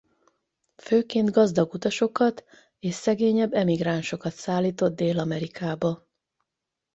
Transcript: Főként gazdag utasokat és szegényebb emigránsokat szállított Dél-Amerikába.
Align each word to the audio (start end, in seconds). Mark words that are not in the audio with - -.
Főként 0.75 1.31
gazdag 1.31 1.73
utasokat 1.73 2.43
és 2.79 2.93
szegényebb 2.93 3.53
emigránsokat 3.53 4.33
szállított 4.33 4.95
Dél-Amerikába. 4.95 6.07